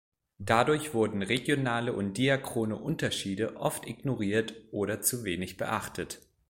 Dadurch 0.39 0.95
wurden 0.95 1.21
regionale 1.21 1.93
und 1.93 2.17
diachrone 2.17 2.75
Unterschiede 2.75 3.55
oft 3.57 3.85
ignoriert 3.85 4.55
oder 4.71 5.01
zu 5.03 5.23
wenig 5.25 5.57
beachtet. 5.57 6.21